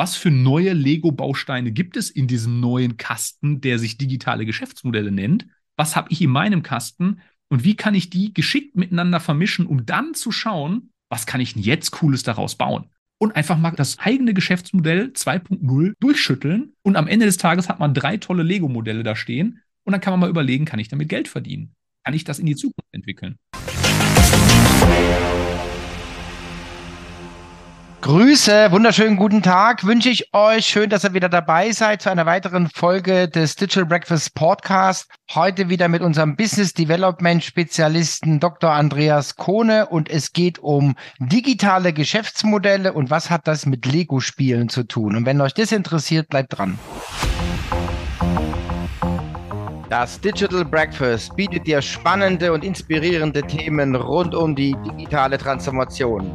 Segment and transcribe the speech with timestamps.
[0.00, 5.46] Was für neue Lego-Bausteine gibt es in diesem neuen Kasten, der sich digitale Geschäftsmodelle nennt?
[5.76, 7.20] Was habe ich in meinem Kasten?
[7.50, 11.52] Und wie kann ich die geschickt miteinander vermischen, um dann zu schauen, was kann ich
[11.52, 12.86] denn jetzt Cooles daraus bauen?
[13.18, 16.72] Und einfach mal das eigene Geschäftsmodell 2.0 durchschütteln.
[16.80, 19.60] Und am Ende des Tages hat man drei tolle Lego-Modelle da stehen.
[19.84, 21.74] Und dann kann man mal überlegen, kann ich damit Geld verdienen?
[22.06, 23.36] Kann ich das in die Zukunft entwickeln?
[28.10, 30.66] Grüße, wunderschönen guten Tag wünsche ich euch.
[30.66, 35.08] Schön, dass ihr wieder dabei seid zu einer weiteren Folge des Digital Breakfast Podcast.
[35.32, 38.72] Heute wieder mit unserem Business Development Spezialisten Dr.
[38.72, 44.82] Andreas Kohne und es geht um digitale Geschäftsmodelle und was hat das mit Lego-Spielen zu
[44.82, 45.14] tun.
[45.14, 46.80] Und wenn euch das interessiert, bleibt dran.
[49.88, 56.34] Das Digital Breakfast bietet dir spannende und inspirierende Themen rund um die digitale Transformation.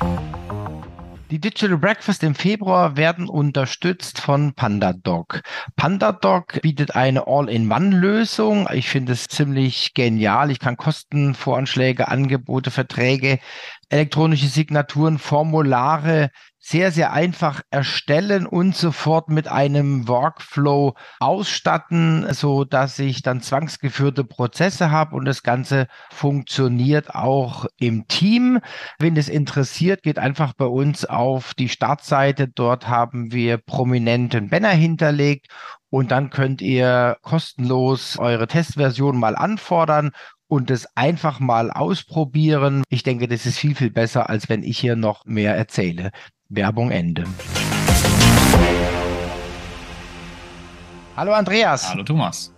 [1.31, 5.43] Die Digital Breakfast im Februar werden unterstützt von PandaDoc.
[5.77, 8.67] PandaDoc bietet eine All-in-One-Lösung.
[8.73, 10.51] Ich finde es ziemlich genial.
[10.51, 13.39] Ich kann Kostenvoranschläge, Angebote, Verträge,
[13.91, 16.31] elektronische Signaturen, Formulare
[16.63, 24.23] sehr, sehr einfach erstellen und sofort mit einem Workflow ausstatten, so dass ich dann zwangsgeführte
[24.23, 28.59] Prozesse habe und das Ganze funktioniert auch im Team.
[28.99, 32.47] Wenn es interessiert, geht einfach bei uns auf die Startseite.
[32.47, 35.47] Dort haben wir prominenten Banner hinterlegt
[35.89, 40.11] und dann könnt ihr kostenlos eure Testversion mal anfordern
[40.51, 42.83] und es einfach mal ausprobieren.
[42.89, 46.11] Ich denke, das ist viel, viel besser, als wenn ich hier noch mehr erzähle.
[46.49, 47.23] Werbung Ende.
[51.15, 51.89] Hallo Andreas.
[51.89, 52.53] Hallo Thomas.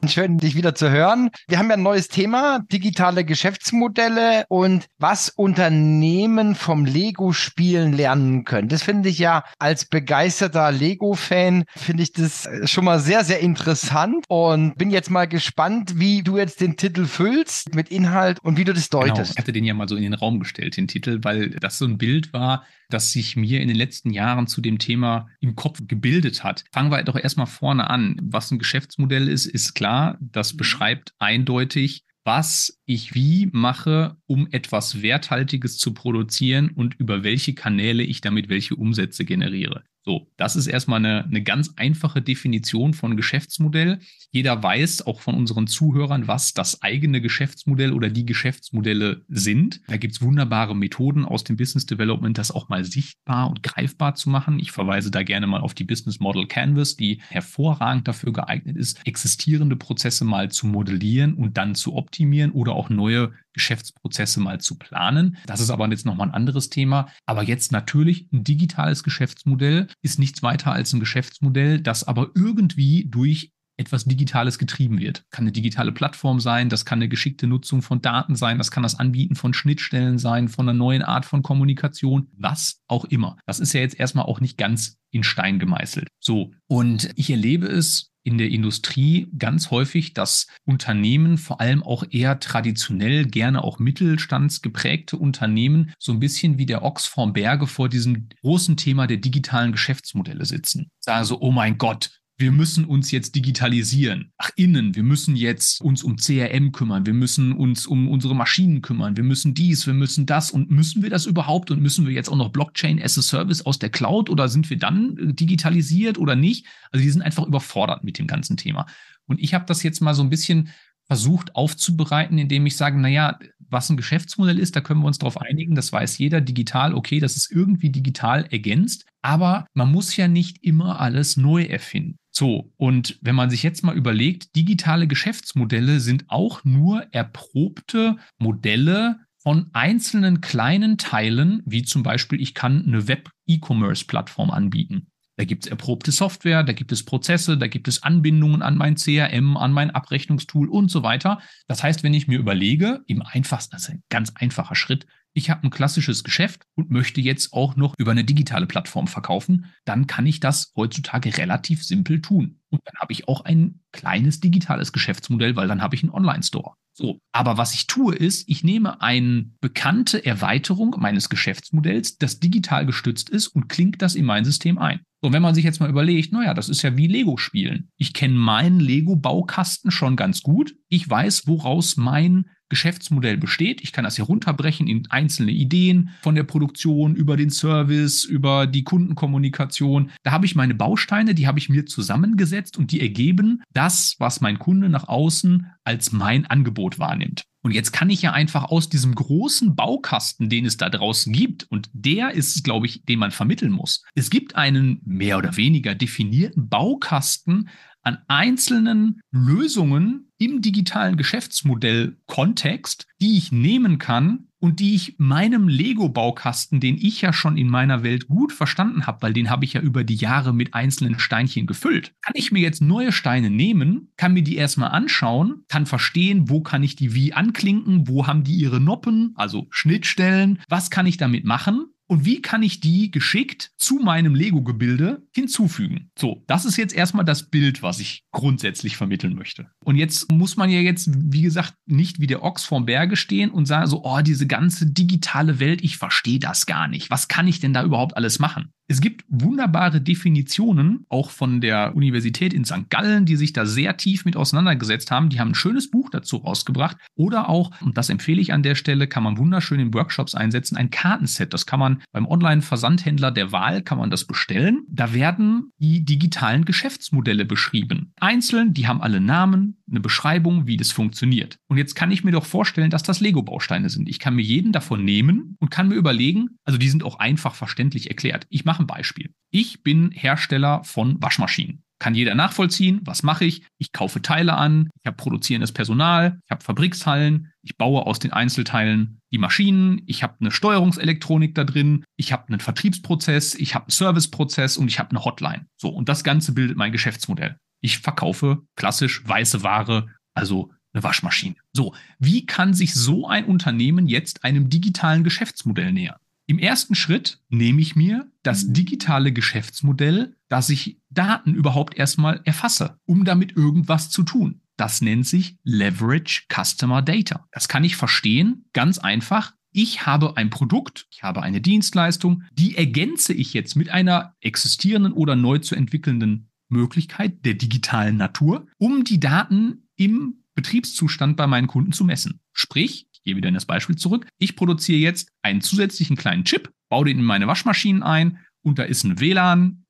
[0.06, 1.30] Schön, dich wieder zu hören.
[1.48, 8.68] Wir haben ja ein neues Thema, digitale Geschäftsmodelle und was Unternehmen vom Lego-Spielen lernen können.
[8.68, 14.24] Das finde ich ja als begeisterter Lego-Fan, finde ich das schon mal sehr, sehr interessant
[14.28, 18.64] und bin jetzt mal gespannt, wie du jetzt den Titel füllst mit Inhalt und wie
[18.64, 19.16] du das deutest.
[19.16, 19.30] Genau.
[19.30, 21.86] Ich hatte den ja mal so in den Raum gestellt, den Titel, weil das so
[21.86, 25.80] ein Bild war, das sich mir in den letzten Jahren zu dem Thema im Kopf
[25.86, 26.64] gebildet hat.
[26.72, 28.16] Fangen wir doch erstmal vorne an.
[28.22, 29.87] Was ein Geschäftsmodell ist, ist klar.
[30.20, 30.56] Das mhm.
[30.58, 38.02] beschreibt eindeutig, was ich wie mache, um etwas Werthaltiges zu produzieren und über welche Kanäle
[38.02, 39.84] ich damit welche Umsätze generiere.
[40.04, 43.98] So, das ist erstmal eine, eine ganz einfache Definition von Geschäftsmodell.
[44.30, 49.80] Jeder weiß, auch von unseren Zuhörern, was das eigene Geschäftsmodell oder die Geschäftsmodelle sind.
[49.86, 54.14] Da gibt es wunderbare Methoden aus dem Business Development, das auch mal sichtbar und greifbar
[54.14, 54.58] zu machen.
[54.58, 59.06] Ich verweise da gerne mal auf die Business Model Canvas, die hervorragend dafür geeignet ist,
[59.06, 64.78] existierende Prozesse mal zu modellieren und dann zu optimieren oder auch neue Geschäftsprozesse mal zu
[64.78, 65.36] planen.
[65.46, 67.08] Das ist aber jetzt nochmal ein anderes Thema.
[67.26, 73.06] Aber jetzt natürlich ein digitales Geschäftsmodell ist nichts weiter als ein Geschäftsmodell, das aber irgendwie
[73.08, 75.24] durch etwas Digitales getrieben wird.
[75.30, 78.82] Kann eine digitale Plattform sein, das kann eine geschickte Nutzung von Daten sein, das kann
[78.82, 83.36] das Anbieten von Schnittstellen sein, von einer neuen Art von Kommunikation, was auch immer.
[83.46, 86.08] Das ist ja jetzt erstmal auch nicht ganz in Stein gemeißelt.
[86.18, 92.04] So, und ich erlebe es in der Industrie ganz häufig, dass Unternehmen, vor allem auch
[92.10, 97.88] eher traditionell, gerne auch mittelstandsgeprägte Unternehmen, so ein bisschen wie der Ochs vorm Berge vor
[97.88, 100.90] diesem großen Thema der digitalen Geschäftsmodelle sitzen.
[101.00, 104.32] Sagen so, oh mein Gott, wir müssen uns jetzt digitalisieren.
[104.38, 108.80] Ach, innen, wir müssen jetzt uns um CRM kümmern, wir müssen uns um unsere Maschinen
[108.80, 110.52] kümmern, wir müssen dies, wir müssen das.
[110.52, 111.72] Und müssen wir das überhaupt?
[111.72, 114.70] Und müssen wir jetzt auch noch Blockchain as a Service aus der Cloud oder sind
[114.70, 116.64] wir dann äh, digitalisiert oder nicht?
[116.92, 118.86] Also die sind einfach überfordert mit dem ganzen Thema.
[119.26, 120.68] Und ich habe das jetzt mal so ein bisschen
[121.08, 123.38] versucht aufzubereiten, indem ich sage, naja,
[123.70, 127.20] was ein Geschäftsmodell ist, da können wir uns darauf einigen, das weiß jeder digital, okay,
[127.20, 132.16] das ist irgendwie digital ergänzt, aber man muss ja nicht immer alles neu erfinden.
[132.30, 139.18] So, und wenn man sich jetzt mal überlegt, digitale Geschäftsmodelle sind auch nur erprobte Modelle
[139.38, 145.08] von einzelnen kleinen Teilen, wie zum Beispiel, ich kann eine Web-E-Commerce-Plattform anbieten.
[145.38, 148.96] Da gibt es erprobte Software, da gibt es Prozesse, da gibt es Anbindungen an mein
[148.96, 151.40] CRM, an mein Abrechnungstool und so weiter.
[151.68, 155.48] Das heißt, wenn ich mir überlege, im einfachsten, das ist ein ganz einfacher Schritt, ich
[155.48, 160.08] habe ein klassisches Geschäft und möchte jetzt auch noch über eine digitale Plattform verkaufen, dann
[160.08, 162.58] kann ich das heutzutage relativ simpel tun.
[162.70, 166.74] Und dann habe ich auch ein kleines digitales Geschäftsmodell, weil dann habe ich einen Online-Store.
[166.98, 172.86] So, aber was ich tue ist, ich nehme eine bekannte Erweiterung meines Geschäftsmodells, das digital
[172.86, 175.02] gestützt ist und klingt das in mein System ein.
[175.22, 177.90] So, wenn man sich jetzt mal überlegt, naja, das ist ja wie Lego spielen.
[177.98, 180.74] Ich kenne meinen Lego-Baukasten schon ganz gut.
[180.88, 183.80] Ich weiß, woraus mein Geschäftsmodell besteht.
[183.82, 188.66] Ich kann das hier runterbrechen in einzelne Ideen von der Produktion über den Service, über
[188.66, 190.10] die Kundenkommunikation.
[190.22, 194.40] Da habe ich meine Bausteine, die habe ich mir zusammengesetzt und die ergeben das, was
[194.40, 197.44] mein Kunde nach außen als mein Angebot wahrnimmt.
[197.62, 201.66] Und jetzt kann ich ja einfach aus diesem großen Baukasten, den es da draußen gibt,
[201.70, 204.04] und der ist, glaube ich, den man vermitteln muss.
[204.14, 207.68] Es gibt einen mehr oder weniger definierten Baukasten
[208.02, 216.80] an einzelnen Lösungen im digitalen Geschäftsmodell-Kontext, die ich nehmen kann und die ich meinem Lego-Baukasten,
[216.80, 219.80] den ich ja schon in meiner Welt gut verstanden habe, weil den habe ich ja
[219.80, 224.32] über die Jahre mit einzelnen Steinchen gefüllt, kann ich mir jetzt neue Steine nehmen, kann
[224.32, 228.56] mir die erstmal anschauen, kann verstehen, wo kann ich die wie anklinken, wo haben die
[228.56, 233.70] ihre Noppen, also Schnittstellen, was kann ich damit machen und wie kann ich die geschickt
[233.76, 236.10] zu meinem Lego-Gebilde hinzufügen.
[236.18, 239.70] So, das ist jetzt erstmal das Bild, was ich grundsätzlich vermitteln möchte.
[239.84, 243.50] Und jetzt muss man ja jetzt, wie gesagt, nicht wie der Ochs vorm Berge stehen
[243.50, 247.10] und sagen so, oh, diese ganze digitale Welt, ich verstehe das gar nicht.
[247.10, 248.72] Was kann ich denn da überhaupt alles machen?
[248.90, 252.88] Es gibt wunderbare Definitionen, auch von der Universität in St.
[252.88, 255.28] Gallen, die sich da sehr tief mit auseinandergesetzt haben.
[255.28, 256.96] Die haben ein schönes Buch dazu rausgebracht.
[257.14, 260.78] Oder auch, und das empfehle ich an der Stelle, kann man wunderschön in Workshops einsetzen,
[260.78, 261.52] ein Kartenset.
[261.52, 264.82] Das kann man beim Online-Versandhändler der Wahl, kann man das bestellen.
[264.88, 268.12] Da werden die digitalen Geschäftsmodelle beschrieben.
[268.20, 271.58] Einzeln, die haben alle Namen, eine Beschreibung, wie das funktioniert.
[271.68, 274.08] Und jetzt kann ich mir doch vorstellen, dass das Lego-Bausteine sind.
[274.08, 277.54] Ich kann mir jeden davon nehmen und kann mir überlegen, also die sind auch einfach
[277.54, 278.46] verständlich erklärt.
[278.50, 279.30] Ich mache ein Beispiel.
[279.50, 281.82] Ich bin Hersteller von Waschmaschinen.
[281.98, 283.62] Kann jeder nachvollziehen, was mache ich?
[283.78, 288.32] Ich kaufe Teile an, ich habe produzierendes Personal, ich habe Fabrikshallen, ich baue aus den
[288.32, 293.84] Einzelteilen die Maschinen, ich habe eine Steuerungselektronik da drin, ich habe einen Vertriebsprozess, ich habe
[293.84, 295.66] einen Serviceprozess und ich habe eine Hotline.
[295.76, 297.58] So, und das Ganze bildet mein Geschäftsmodell.
[297.82, 301.56] Ich verkaufe klassisch weiße Ware, also eine Waschmaschine.
[301.74, 306.16] So, wie kann sich so ein Unternehmen jetzt einem digitalen Geschäftsmodell nähern?
[306.46, 312.98] Im ersten Schritt nehme ich mir das digitale Geschäftsmodell, dass ich Daten überhaupt erstmal erfasse,
[313.04, 314.62] um damit irgendwas zu tun.
[314.78, 317.46] Das nennt sich Leverage Customer Data.
[317.50, 319.52] Das kann ich verstehen, ganz einfach.
[319.72, 325.12] Ich habe ein Produkt, ich habe eine Dienstleistung, die ergänze ich jetzt mit einer existierenden
[325.12, 331.66] oder neu zu entwickelnden Möglichkeit der digitalen Natur, um die Daten im Betriebszustand bei meinen
[331.66, 332.40] Kunden zu messen.
[332.52, 334.28] Sprich, ich gehe wieder in das Beispiel zurück.
[334.38, 338.84] Ich produziere jetzt einen zusätzlichen kleinen Chip, baue den in meine Waschmaschinen ein und da
[338.84, 339.18] ist ein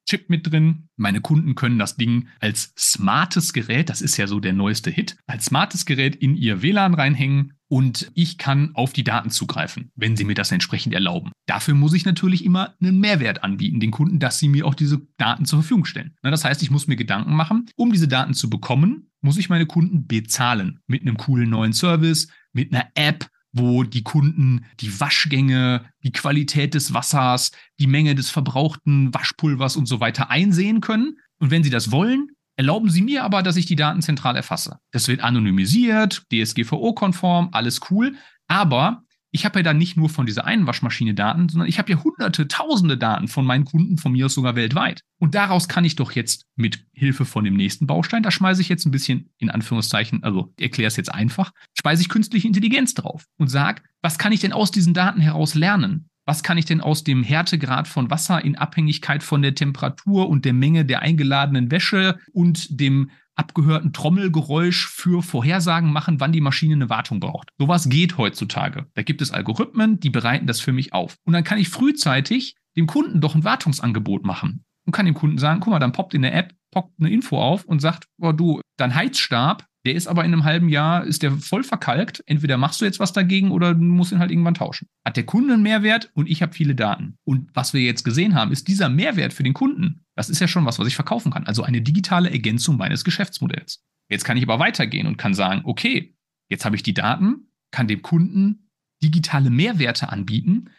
[0.08, 0.88] WLAN-Chip mit drin.
[0.96, 5.16] Meine Kunden können das Ding als smartes Gerät, das ist ja so der neueste Hit,
[5.26, 10.16] als smartes Gerät in ihr WLAN reinhängen und ich kann auf die Daten zugreifen, wenn
[10.16, 11.32] sie mir das entsprechend erlauben.
[11.46, 15.06] Dafür muss ich natürlich immer einen Mehrwert anbieten, den Kunden, dass sie mir auch diese
[15.18, 16.16] Daten zur Verfügung stellen.
[16.22, 19.66] Das heißt, ich muss mir Gedanken machen, um diese Daten zu bekommen, muss ich meine
[19.66, 25.84] Kunden bezahlen mit einem coolen neuen Service, mit einer App, wo die Kunden die Waschgänge,
[26.04, 31.18] die Qualität des Wassers, die Menge des verbrauchten Waschpulvers und so weiter einsehen können.
[31.38, 34.78] Und wenn sie das wollen, erlauben sie mir aber, dass ich die Daten zentral erfasse.
[34.90, 38.16] Das wird anonymisiert, DSGVO-konform, alles cool.
[38.48, 41.90] Aber ich habe ja dann nicht nur von dieser einen Waschmaschine Daten, sondern ich habe
[41.90, 45.02] ja hunderte, tausende Daten von meinen Kunden, von mir aus sogar weltweit.
[45.18, 48.68] Und daraus kann ich doch jetzt mit Hilfe von dem nächsten Baustein, da schmeiße ich
[48.68, 53.26] jetzt ein bisschen in Anführungszeichen, also erkläre es jetzt einfach, speise ich künstliche Intelligenz drauf
[53.36, 56.08] und sage, was kann ich denn aus diesen Daten heraus lernen?
[56.24, 60.44] Was kann ich denn aus dem Härtegrad von Wasser in Abhängigkeit von der Temperatur und
[60.44, 66.74] der Menge der eingeladenen Wäsche und dem abgehörten Trommelgeräusch für Vorhersagen machen, wann die Maschine
[66.74, 67.50] eine Wartung braucht.
[67.58, 68.86] Sowas geht heutzutage.
[68.94, 71.16] Da gibt es Algorithmen, die bereiten das für mich auf.
[71.24, 75.38] Und dann kann ich frühzeitig dem Kunden doch ein Wartungsangebot machen und kann dem Kunden
[75.38, 78.32] sagen, guck mal, dann poppt in der App poppt eine Info auf und sagt, oh
[78.32, 82.22] du, dein Heizstab, der ist aber in einem halben Jahr, ist der voll verkalkt.
[82.26, 84.86] Entweder machst du jetzt was dagegen oder du musst ihn halt irgendwann tauschen.
[85.04, 87.16] Hat der Kunde einen Mehrwert und ich habe viele Daten.
[87.24, 90.48] Und was wir jetzt gesehen haben, ist dieser Mehrwert für den Kunden das ist ja
[90.48, 91.46] schon was, was ich verkaufen kann.
[91.46, 93.84] Also eine digitale Ergänzung meines Geschäftsmodells.
[94.10, 96.16] Jetzt kann ich aber weitergehen und kann sagen, okay,
[96.48, 98.68] jetzt habe ich die Daten, kann dem Kunden
[99.00, 100.70] digitale Mehrwerte anbieten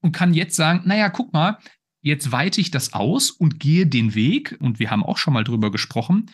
[0.00, 1.58] und kann jetzt sagen, naja, guck mal,
[2.02, 5.44] jetzt weite ich das aus und gehe den Weg, und wir haben auch schon mal
[5.44, 6.26] drüber gesprochen,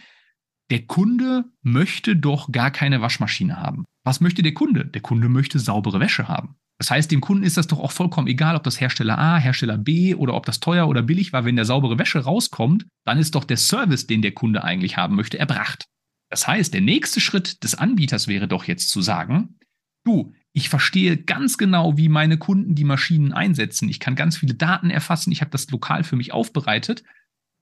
[0.71, 3.85] der Kunde möchte doch gar keine Waschmaschine haben.
[4.05, 4.85] Was möchte der Kunde?
[4.85, 6.57] Der Kunde möchte saubere Wäsche haben.
[6.79, 9.79] Das heißt, dem Kunden ist das doch auch vollkommen egal, ob das Hersteller A, Hersteller
[9.79, 11.45] B oder ob das teuer oder billig war.
[11.45, 15.15] Wenn der saubere Wäsche rauskommt, dann ist doch der Service, den der Kunde eigentlich haben
[15.15, 15.85] möchte, erbracht.
[16.31, 19.59] Das heißt, der nächste Schritt des Anbieters wäre doch jetzt zu sagen,
[20.05, 23.89] du, ich verstehe ganz genau, wie meine Kunden die Maschinen einsetzen.
[23.89, 25.31] Ich kann ganz viele Daten erfassen.
[25.31, 27.05] Ich habe das lokal für mich aufbereitet.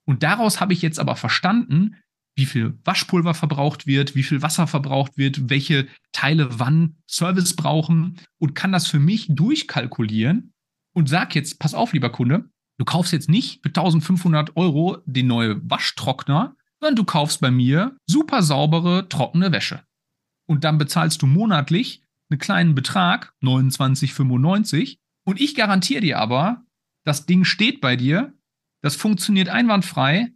[0.06, 1.96] Und daraus habe ich jetzt aber verstanden,
[2.34, 8.18] wie viel Waschpulver verbraucht wird, wie viel Wasser verbraucht wird, welche Teile wann Service brauchen
[8.38, 10.52] und kann das für mich durchkalkulieren
[10.94, 15.26] und sag jetzt, pass auf, lieber Kunde, du kaufst jetzt nicht für 1500 Euro den
[15.26, 19.84] neue Waschtrockner, sondern du kaufst bei mir super saubere, trockene Wäsche.
[20.46, 24.98] Und dann bezahlst du monatlich einen kleinen Betrag, 29,95.
[25.24, 26.64] Und ich garantiere dir aber,
[27.04, 28.32] das Ding steht bei dir,
[28.82, 30.32] das funktioniert einwandfrei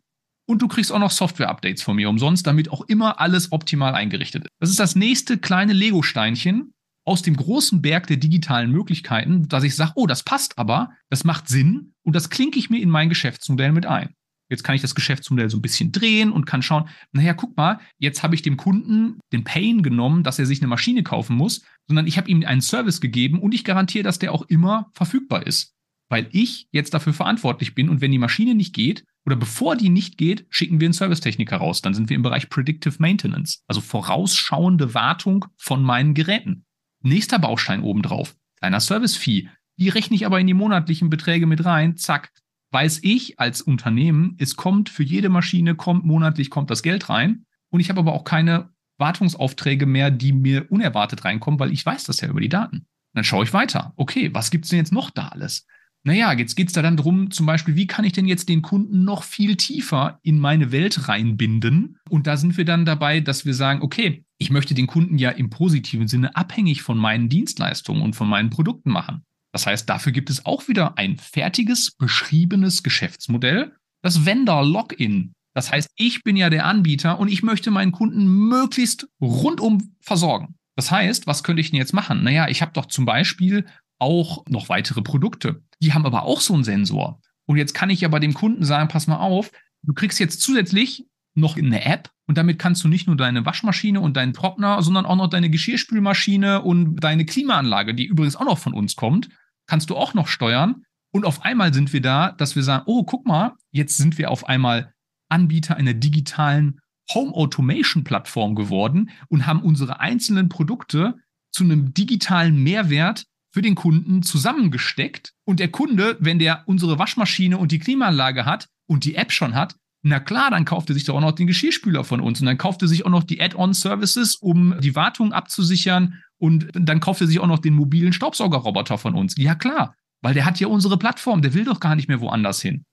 [0.46, 4.44] und du kriegst auch noch Software-Updates von mir umsonst, damit auch immer alles optimal eingerichtet
[4.44, 4.50] ist.
[4.60, 6.72] Das ist das nächste kleine Lego-Steinchen
[7.04, 11.24] aus dem großen Berg der digitalen Möglichkeiten, dass ich sage, oh, das passt aber, das
[11.24, 14.14] macht Sinn und das klinke ich mir in mein Geschäftsmodell mit ein.
[14.48, 17.80] Jetzt kann ich das Geschäftsmodell so ein bisschen drehen und kann schauen, naja, guck mal,
[17.98, 21.62] jetzt habe ich dem Kunden den Pain genommen, dass er sich eine Maschine kaufen muss,
[21.88, 25.46] sondern ich habe ihm einen Service gegeben und ich garantiere, dass der auch immer verfügbar
[25.46, 25.74] ist.
[26.08, 29.88] Weil ich jetzt dafür verantwortlich bin und wenn die Maschine nicht geht oder bevor die
[29.88, 31.82] nicht geht, schicken wir einen Servicetechniker raus.
[31.82, 36.64] Dann sind wir im Bereich Predictive Maintenance, also vorausschauende Wartung von meinen Geräten.
[37.02, 39.48] Nächster Baustein obendrauf, kleiner Service-Fee.
[39.78, 41.96] Die rechne ich aber in die monatlichen Beträge mit rein.
[41.96, 42.32] Zack,
[42.70, 47.44] weiß ich als Unternehmen, es kommt für jede Maschine, kommt monatlich kommt das Geld rein.
[47.70, 52.04] Und ich habe aber auch keine Wartungsaufträge mehr, die mir unerwartet reinkommen, weil ich weiß
[52.04, 52.86] das ja über die Daten.
[53.12, 53.92] Dann schaue ich weiter.
[53.96, 55.66] Okay, was gibt es denn jetzt noch da alles?
[56.06, 58.62] Naja, jetzt geht es da dann drum, zum Beispiel, wie kann ich denn jetzt den
[58.62, 61.98] Kunden noch viel tiefer in meine Welt reinbinden?
[62.08, 65.30] Und da sind wir dann dabei, dass wir sagen, okay, ich möchte den Kunden ja
[65.30, 69.24] im positiven Sinne abhängig von meinen Dienstleistungen und von meinen Produkten machen.
[69.52, 75.32] Das heißt, dafür gibt es auch wieder ein fertiges, beschriebenes Geschäftsmodell, das Vendor-Login.
[75.54, 80.54] Das heißt, ich bin ja der Anbieter und ich möchte meinen Kunden möglichst rundum versorgen.
[80.76, 82.22] Das heißt, was könnte ich denn jetzt machen?
[82.22, 83.66] Naja, ich habe doch zum Beispiel
[83.98, 85.62] auch noch weitere Produkte.
[85.80, 87.20] Die haben aber auch so einen Sensor.
[87.46, 89.50] Und jetzt kann ich aber dem Kunden sagen, pass mal auf,
[89.82, 94.00] du kriegst jetzt zusätzlich noch eine App und damit kannst du nicht nur deine Waschmaschine
[94.00, 98.58] und deinen Trockner, sondern auch noch deine Geschirrspülmaschine und deine Klimaanlage, die übrigens auch noch
[98.58, 99.28] von uns kommt,
[99.66, 100.82] kannst du auch noch steuern.
[101.12, 104.30] Und auf einmal sind wir da, dass wir sagen, oh, guck mal, jetzt sind wir
[104.30, 104.92] auf einmal
[105.28, 106.80] Anbieter einer digitalen
[107.14, 111.14] Home Automation Plattform geworden und haben unsere einzelnen Produkte
[111.52, 113.24] zu einem digitalen Mehrwert
[113.56, 115.32] für den Kunden zusammengesteckt.
[115.46, 119.54] Und der Kunde, wenn der unsere Waschmaschine und die Klimaanlage hat und die App schon
[119.54, 122.44] hat, na klar, dann kauft er sich doch auch noch den Geschirrspüler von uns und
[122.44, 127.22] dann kauft er sich auch noch die Add-on-Services, um die Wartung abzusichern und dann kauft
[127.22, 129.36] er sich auch noch den mobilen Staubsaugerroboter von uns.
[129.38, 132.60] Ja klar, weil der hat ja unsere Plattform, der will doch gar nicht mehr woanders
[132.60, 132.84] hin.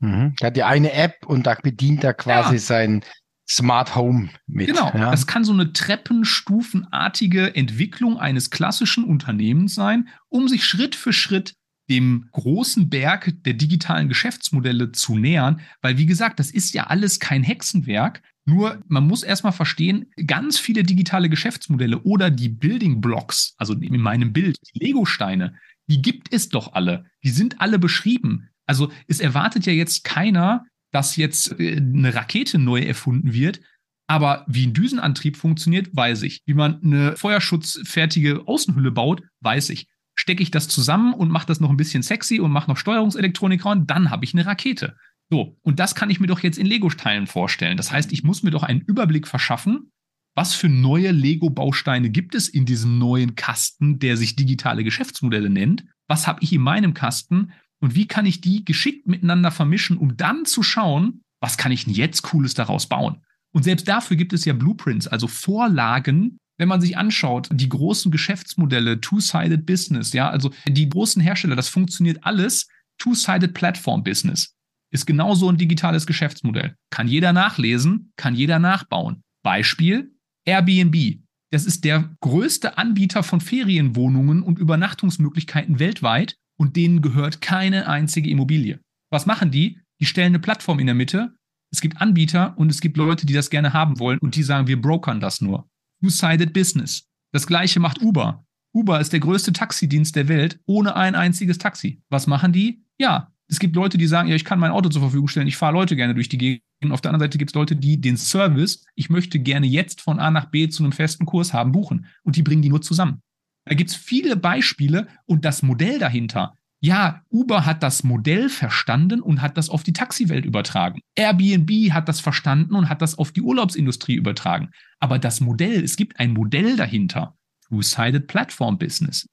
[0.00, 0.34] Mhm.
[0.40, 2.60] Der hat ja eine App und da bedient er quasi ja.
[2.60, 3.04] sein
[3.52, 4.68] Smart Home mit.
[4.68, 5.10] Genau, ja.
[5.10, 11.54] das kann so eine treppenstufenartige Entwicklung eines klassischen Unternehmens sein, um sich Schritt für Schritt
[11.90, 17.20] dem großen Berg der digitalen Geschäftsmodelle zu nähern, weil wie gesagt, das ist ja alles
[17.20, 18.22] kein Hexenwerk.
[18.44, 24.00] Nur man muss erstmal verstehen, ganz viele digitale Geschäftsmodelle oder die Building Blocks, also in
[24.00, 25.54] meinem Bild, die Lego-Steine,
[25.88, 27.04] die gibt es doch alle.
[27.22, 28.48] Die sind alle beschrieben.
[28.66, 33.60] Also es erwartet ja jetzt keiner, dass jetzt äh, eine Rakete neu erfunden wird.
[34.06, 36.42] Aber wie ein Düsenantrieb funktioniert, weiß ich.
[36.46, 39.88] Wie man eine feuerschutzfertige Außenhülle baut, weiß ich.
[40.14, 43.64] Stecke ich das zusammen und mache das noch ein bisschen sexy und mache noch Steuerungselektronik
[43.64, 44.96] ran, dann habe ich eine Rakete.
[45.30, 47.78] So, und das kann ich mir doch jetzt in Lego-Teilen vorstellen.
[47.78, 49.90] Das heißt, ich muss mir doch einen Überblick verschaffen,
[50.34, 55.84] was für neue Lego-Bausteine gibt es in diesem neuen Kasten, der sich digitale Geschäftsmodelle nennt?
[56.08, 60.16] Was habe ich in meinem Kasten und wie kann ich die geschickt miteinander vermischen, um
[60.16, 63.22] dann zu schauen, was kann ich denn jetzt Cooles daraus bauen?
[63.52, 68.10] Und selbst dafür gibt es ja Blueprints, also Vorlagen, wenn man sich anschaut, die großen
[68.10, 74.54] Geschäftsmodelle, Two-Sided Business, ja, also die großen Hersteller, das funktioniert alles Two-Sided Platform Business
[74.92, 76.76] ist genauso ein digitales Geschäftsmodell.
[76.90, 79.22] Kann jeder nachlesen, kann jeder nachbauen.
[79.42, 81.20] Beispiel Airbnb.
[81.50, 88.30] Das ist der größte Anbieter von Ferienwohnungen und Übernachtungsmöglichkeiten weltweit und denen gehört keine einzige
[88.30, 88.78] Immobilie.
[89.10, 89.80] Was machen die?
[90.00, 91.34] Die stellen eine Plattform in der Mitte.
[91.72, 94.68] Es gibt Anbieter und es gibt Leute, die das gerne haben wollen und die sagen,
[94.68, 95.68] wir brokern das nur.
[96.00, 97.08] Two-sided Business.
[97.32, 98.46] Das gleiche macht Uber.
[98.72, 102.00] Uber ist der größte Taxidienst der Welt ohne ein einziges Taxi.
[102.10, 102.84] Was machen die?
[102.96, 105.56] Ja, es gibt Leute, die sagen, ja, ich kann mein Auto zur Verfügung stellen, ich
[105.56, 106.92] fahre Leute gerne durch die Gegend.
[106.92, 110.20] Auf der anderen Seite gibt es Leute, die den Service, ich möchte gerne jetzt von
[110.20, 112.06] A nach B zu einem festen Kurs haben, buchen.
[112.22, 113.20] Und die bringen die nur zusammen.
[113.64, 116.54] Da gibt es viele Beispiele und das Modell dahinter.
[116.84, 121.00] Ja, Uber hat das Modell verstanden und hat das auf die Taxiwelt übertragen.
[121.14, 124.70] Airbnb hat das verstanden und hat das auf die Urlaubsindustrie übertragen.
[124.98, 127.36] Aber das Modell, es gibt ein Modell dahinter.
[127.68, 129.28] Two-Sided Platform Business.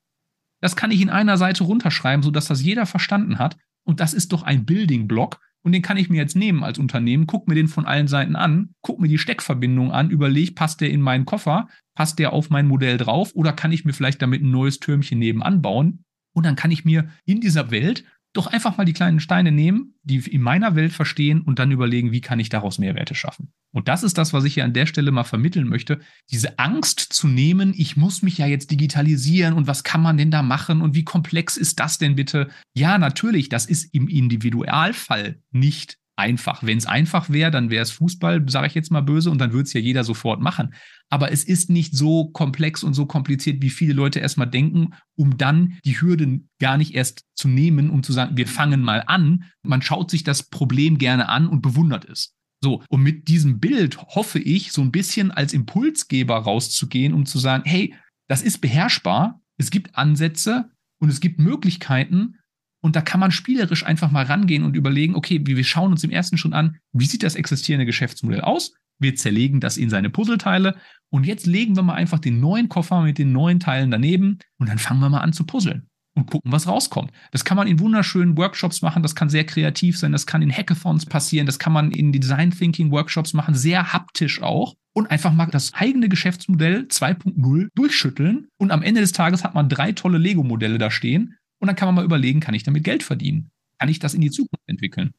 [0.62, 3.58] Das kann ich in einer Seite runterschreiben, sodass das jeder verstanden hat.
[3.84, 5.40] Und das ist doch ein Building Block.
[5.64, 8.36] Und den kann ich mir jetzt nehmen als Unternehmen, guck mir den von allen Seiten
[8.36, 12.50] an, guck mir die Steckverbindung an, überlege, passt der in meinen Koffer, passt der auf
[12.50, 16.06] mein Modell drauf oder kann ich mir vielleicht damit ein neues Türmchen nebenan bauen?
[16.34, 18.06] Und dann kann ich mir in dieser Welt
[18.40, 22.14] doch einfach mal die kleinen Steine nehmen, die in meiner Welt verstehen und dann überlegen,
[22.14, 23.52] wie kann ich daraus Mehrwerte schaffen.
[23.72, 26.00] Und das ist das, was ich hier an der Stelle mal vermitteln möchte.
[26.32, 30.32] Diese Angst zu nehmen, ich muss mich ja jetzt digitalisieren und was kann man denn
[30.32, 32.48] da machen und wie komplex ist das denn bitte?
[32.74, 36.64] Ja, natürlich, das ist im Individualfall nicht einfach.
[36.64, 39.54] Wenn es einfach wäre, dann wäre es Fußball, sage ich jetzt mal böse, und dann
[39.54, 40.74] würde es ja jeder sofort machen.
[41.10, 45.38] Aber es ist nicht so komplex und so kompliziert, wie viele Leute erstmal denken, um
[45.38, 49.46] dann die Hürden gar nicht erst zu nehmen, um zu sagen, wir fangen mal an.
[49.64, 52.36] Man schaut sich das Problem gerne an und bewundert es.
[52.62, 57.40] So, und mit diesem Bild hoffe ich, so ein bisschen als Impulsgeber rauszugehen, um zu
[57.40, 57.96] sagen, hey,
[58.28, 62.36] das ist beherrschbar, es gibt Ansätze und es gibt Möglichkeiten,
[62.82, 66.12] und da kann man spielerisch einfach mal rangehen und überlegen, okay, wir schauen uns im
[66.12, 68.74] ersten schon an, wie sieht das existierende Geschäftsmodell aus?
[69.00, 70.76] Wir zerlegen das in seine Puzzleteile.
[71.10, 74.70] Und jetzt legen wir mal einfach den neuen Koffer mit den neuen Teilen daneben und
[74.70, 77.12] dann fangen wir mal an zu puzzeln und gucken, was rauskommt.
[77.32, 80.52] Das kann man in wunderschönen Workshops machen, das kann sehr kreativ sein, das kann in
[80.52, 84.76] Hackathons passieren, das kann man in Design Thinking Workshops machen, sehr haptisch auch.
[84.92, 88.48] Und einfach mal das eigene Geschäftsmodell 2.0 durchschütteln.
[88.58, 91.76] Und am Ende des Tages hat man drei tolle Lego Modelle da stehen und dann
[91.76, 93.52] kann man mal überlegen, kann ich damit Geld verdienen?
[93.78, 95.14] Kann ich das in die Zukunft entwickeln?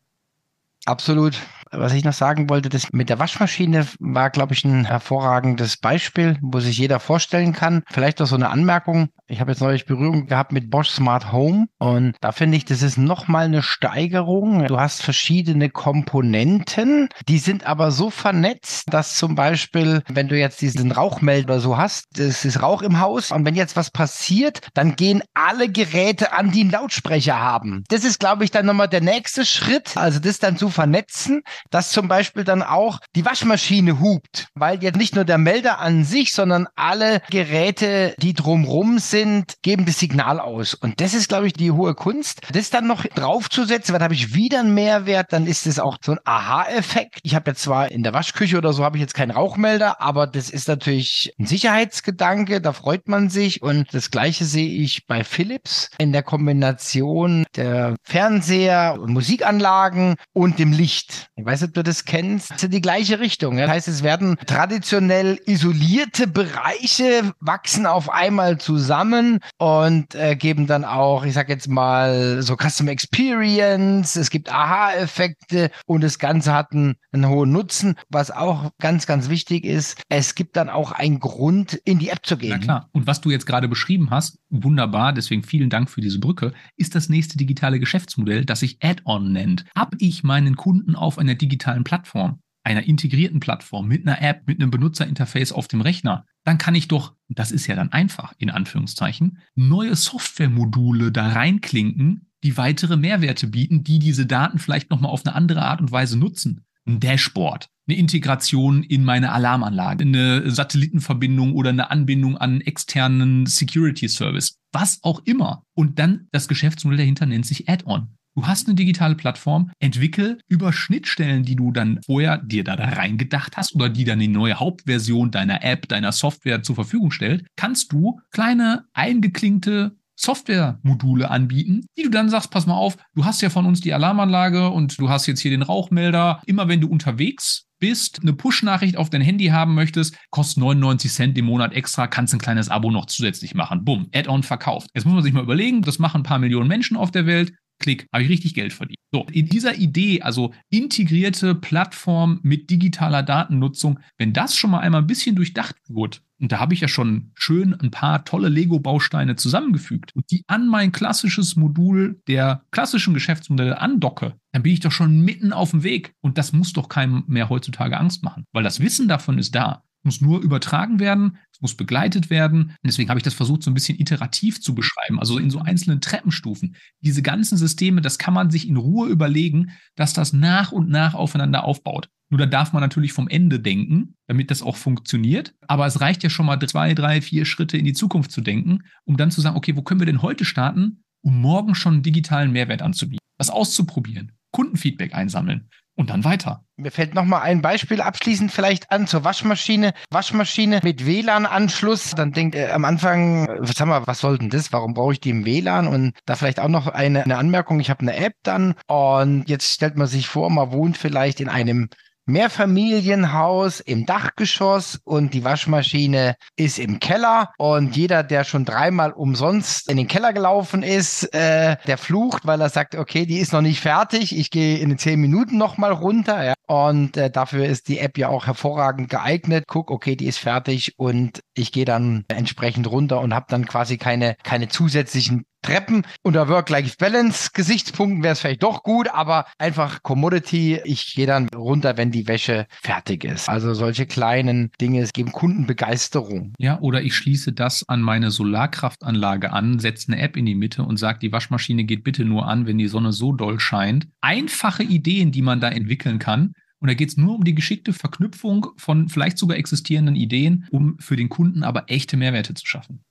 [0.87, 1.39] Absolut.
[1.73, 6.37] Was ich noch sagen wollte, das mit der Waschmaschine war, glaube ich, ein hervorragendes Beispiel,
[6.43, 7.83] wo sich jeder vorstellen kann.
[7.89, 9.09] Vielleicht auch so eine Anmerkung.
[9.29, 12.83] Ich habe jetzt neulich Berührung gehabt mit Bosch Smart Home und da finde ich, das
[12.83, 14.67] ist nochmal eine Steigerung.
[14.67, 20.61] Du hast verschiedene Komponenten, die sind aber so vernetzt, dass zum Beispiel, wenn du jetzt
[20.61, 24.97] diesen Rauchmelder so hast, es ist Rauch im Haus und wenn jetzt was passiert, dann
[24.97, 27.85] gehen alle Geräte an, die einen Lautsprecher haben.
[27.89, 29.97] Das ist, glaube ich, dann nochmal der nächste Schritt.
[29.97, 34.97] Also das dann zu vernetzen, dass zum Beispiel dann auch die Waschmaschine hupt, weil jetzt
[34.97, 40.41] nicht nur der Melder an sich, sondern alle Geräte, die drumrum sind, geben das Signal
[40.41, 40.75] aus.
[40.75, 42.41] Und das ist, glaube ich, die hohe Kunst.
[42.53, 45.99] Das dann noch draufzusetzen, weil dann habe ich wieder einen Mehrwert, dann ist es auch
[46.03, 47.19] so ein Aha-Effekt.
[47.23, 50.27] Ich habe jetzt zwar in der Waschküche oder so habe ich jetzt keinen Rauchmelder, aber
[50.27, 53.63] das ist natürlich ein Sicherheitsgedanke, da freut man sich.
[53.63, 60.59] Und das gleiche sehe ich bei Philips in der Kombination der Fernseher und Musikanlagen und
[60.59, 61.29] dem Licht.
[61.37, 62.63] Ich weiß nicht, ob du das kennst.
[62.63, 63.57] In die gleiche Richtung.
[63.57, 70.67] Das heißt, es werden traditionell isolierte Bereiche wachsen auf einmal zusammen zusammen und äh, geben
[70.67, 76.53] dann auch, ich sag jetzt mal, so Custom Experience, es gibt Aha-Effekte und das Ganze
[76.53, 77.97] hat einen, einen hohen Nutzen.
[78.09, 82.25] Was auch ganz, ganz wichtig ist, es gibt dann auch einen Grund, in die App
[82.25, 82.51] zu gehen.
[82.51, 82.89] Na klar.
[82.93, 86.95] Und was du jetzt gerade beschrieben hast, wunderbar, deswegen vielen Dank für diese Brücke, ist
[86.95, 89.65] das nächste digitale Geschäftsmodell, das sich Add-on nennt.
[89.77, 94.61] Hab ich meinen Kunden auf einer digitalen Plattform, einer integrierten Plattform mit einer App, mit
[94.61, 98.51] einem Benutzerinterface auf dem Rechner, dann kann ich doch, das ist ja dann einfach, in
[98.51, 105.27] Anführungszeichen, neue Softwaremodule da reinklinken, die weitere Mehrwerte bieten, die diese Daten vielleicht nochmal auf
[105.27, 106.65] eine andere Art und Weise nutzen.
[106.87, 114.09] Ein Dashboard, eine Integration in meine Alarmanlage, eine Satellitenverbindung oder eine Anbindung an externen Security
[114.09, 115.65] Service, was auch immer.
[115.75, 118.17] Und dann das Geschäftsmodell dahinter nennt sich Add-on.
[118.41, 122.87] Du hast eine digitale Plattform, entwickel über Schnittstellen, die du dann vorher dir da, da
[122.87, 127.45] reingedacht hast oder die dann die neue Hauptversion deiner App, deiner Software zur Verfügung stellt,
[127.57, 133.43] kannst du kleine eingeklingte Softwaremodule anbieten, die du dann sagst, pass mal auf, du hast
[133.43, 136.41] ja von uns die Alarmanlage und du hast jetzt hier den Rauchmelder.
[136.47, 141.37] Immer wenn du unterwegs bist, eine Push-Nachricht auf dein Handy haben möchtest, kostet 99 Cent
[141.37, 143.85] im Monat extra, kannst ein kleines Abo noch zusätzlich machen.
[143.85, 144.89] Bumm, Add-on verkauft.
[144.95, 147.53] Jetzt muss man sich mal überlegen, das machen ein paar Millionen Menschen auf der Welt.
[147.81, 148.99] Klick, habe ich richtig Geld verdient.
[149.13, 155.03] So, in dieser Idee, also integrierte Plattform mit digitaler Datennutzung, wenn das schon mal einmal
[155.03, 159.37] ein bisschen durchdacht wird, und da habe ich ja schon schön ein paar tolle Lego-Bausteine
[159.37, 164.93] zusammengefügt und die an mein klassisches Modul der klassischen Geschäftsmodelle andocke, dann bin ich doch
[164.93, 166.15] schon mitten auf dem Weg.
[166.21, 169.85] Und das muss doch keinem mehr heutzutage Angst machen, weil das Wissen davon ist da
[170.03, 172.63] muss nur übertragen werden, es muss begleitet werden.
[172.63, 175.61] Und deswegen habe ich das versucht, so ein bisschen iterativ zu beschreiben, also in so
[175.61, 176.77] einzelnen Treppenstufen.
[177.01, 181.15] Diese ganzen Systeme, das kann man sich in Ruhe überlegen, dass das nach und nach
[181.15, 182.09] aufeinander aufbaut.
[182.31, 185.55] Nur da darf man natürlich vom Ende denken, damit das auch funktioniert.
[185.67, 188.85] Aber es reicht ja schon mal zwei, drei, vier Schritte in die Zukunft zu denken,
[189.05, 192.03] um dann zu sagen, okay, wo können wir denn heute starten, um morgen schon einen
[192.03, 193.19] digitalen Mehrwert anzubieten?
[193.37, 195.69] Das auszuprobieren, Kundenfeedback einsammeln
[196.01, 196.65] und dann weiter.
[196.77, 199.93] Mir fällt noch mal ein Beispiel abschließend vielleicht an zur Waschmaschine.
[200.11, 202.13] Waschmaschine mit WLAN-Anschluss.
[202.17, 204.73] Dann denkt äh, am Anfang, sag mal, was soll denn das?
[204.73, 205.87] Warum brauche ich die im WLAN?
[205.87, 207.81] Und da vielleicht auch noch eine, eine Anmerkung.
[207.81, 211.51] Ich habe eine App dann und jetzt stellt man sich vor, man wohnt vielleicht in
[211.51, 211.91] einem
[212.27, 217.51] Mehrfamilienhaus im Dachgeschoss und die Waschmaschine ist im Keller.
[217.59, 222.61] Und jeder, der schon dreimal umsonst in den Keller gelaufen ist, äh, der flucht, weil
[222.61, 224.37] er sagt, okay, die ist noch nicht fertig.
[224.37, 226.45] Ich gehe in zehn Minuten nochmal runter.
[226.45, 226.55] Ja.
[226.67, 229.65] Und äh, dafür ist die App ja auch hervorragend geeignet.
[229.67, 233.99] Guck, okay, die ist fertig und ich gehe dann entsprechend runter und habe dann quasi
[233.99, 236.07] keine, keine zusätzlichen Treppen.
[236.23, 240.81] Unter Work-Life-Balance-Gesichtspunkten wäre es vielleicht doch gut, aber einfach Commodity.
[240.85, 243.49] Ich gehe dann runter, wenn die Wäsche fertig ist.
[243.49, 246.55] Also solche kleinen Dinge geben Kundenbegeisterung.
[246.59, 250.83] Ja, oder ich schließe das an meine Solarkraftanlage an, setze eine App in die Mitte
[250.83, 254.09] und sage, die Waschmaschine geht bitte nur an, wenn die Sonne so doll scheint.
[254.21, 256.53] Einfache Ideen, die man da entwickeln kann.
[256.81, 260.97] Und da geht es nur um die geschickte Verknüpfung von vielleicht sogar existierenden Ideen, um
[260.99, 263.05] für den Kunden aber echte Mehrwerte zu schaffen.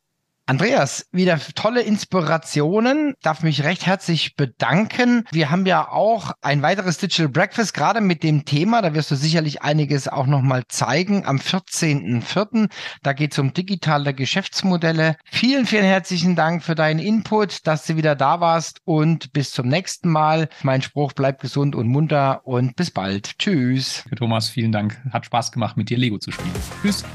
[0.50, 3.14] Andreas, wieder tolle Inspirationen.
[3.22, 5.24] Darf mich recht herzlich bedanken.
[5.32, 8.82] Wir haben ja auch ein weiteres Digital Breakfast, gerade mit dem Thema.
[8.82, 11.24] Da wirst du sicherlich einiges auch nochmal zeigen.
[11.24, 12.68] Am 14.04.
[13.04, 15.18] Da geht es um digitale Geschäftsmodelle.
[15.30, 19.68] Vielen, vielen herzlichen Dank für deinen Input, dass du wieder da warst und bis zum
[19.68, 20.50] nächsten Mal.
[20.64, 23.38] Mein Spruch, bleib gesund und munter und bis bald.
[23.38, 24.04] Tschüss.
[24.16, 25.00] Thomas, vielen Dank.
[25.12, 26.56] Hat Spaß gemacht, mit dir Lego zu spielen.
[26.82, 27.06] Tschüss.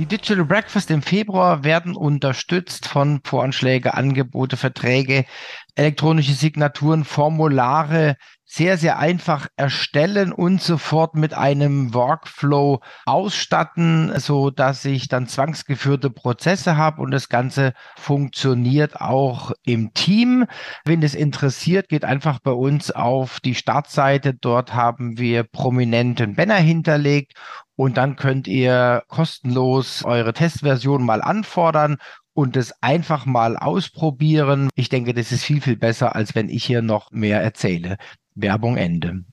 [0.00, 5.26] Die Digital Breakfast im Februar werden unterstützt von Voranschläge, Angebote, Verträge,
[5.74, 8.16] elektronische Signaturen, Formulare,
[8.52, 16.10] sehr, sehr einfach erstellen und sofort mit einem Workflow ausstatten, so dass ich dann zwangsgeführte
[16.10, 20.46] Prozesse habe und das Ganze funktioniert auch im Team.
[20.84, 24.34] Wenn es interessiert, geht einfach bei uns auf die Startseite.
[24.34, 27.34] Dort haben wir prominenten Banner hinterlegt
[27.76, 31.98] und dann könnt ihr kostenlos eure Testversion mal anfordern
[32.32, 34.70] und es einfach mal ausprobieren.
[34.74, 37.96] Ich denke, das ist viel, viel besser, als wenn ich hier noch mehr erzähle.
[38.34, 39.24] Werbung Ende.